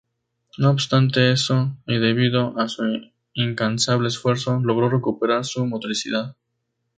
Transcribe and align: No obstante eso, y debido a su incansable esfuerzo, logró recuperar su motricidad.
No 0.57 0.71
obstante 0.71 1.31
eso, 1.31 1.77
y 1.85 1.99
debido 1.99 2.57
a 2.59 2.67
su 2.67 2.81
incansable 3.35 4.07
esfuerzo, 4.07 4.59
logró 4.59 4.89
recuperar 4.89 5.45
su 5.45 5.63
motricidad. 5.67 6.35